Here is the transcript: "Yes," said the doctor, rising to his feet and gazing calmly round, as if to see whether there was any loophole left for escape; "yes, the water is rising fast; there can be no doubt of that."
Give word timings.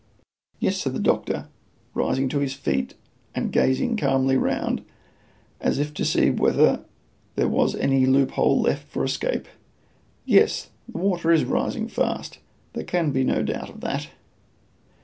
"Yes," 0.59 0.77
said 0.77 0.93
the 0.95 0.99
doctor, 0.99 1.47
rising 1.93 2.27
to 2.29 2.39
his 2.39 2.55
feet 2.55 2.95
and 3.35 3.51
gazing 3.51 3.97
calmly 3.97 4.35
round, 4.35 4.81
as 5.59 5.77
if 5.77 5.93
to 5.93 6.03
see 6.03 6.31
whether 6.31 6.83
there 7.35 7.47
was 7.47 7.75
any 7.75 8.07
loophole 8.07 8.59
left 8.61 8.87
for 8.87 9.03
escape; 9.03 9.47
"yes, 10.25 10.71
the 10.89 10.97
water 10.97 11.31
is 11.31 11.45
rising 11.45 11.87
fast; 11.87 12.39
there 12.73 12.83
can 12.83 13.11
be 13.11 13.23
no 13.23 13.43
doubt 13.43 13.69
of 13.69 13.81
that." 13.81 14.09